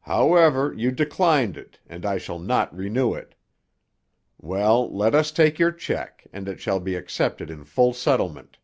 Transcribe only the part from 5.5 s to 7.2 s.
your check, and it shall be